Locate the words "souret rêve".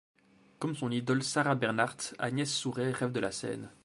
2.51-3.11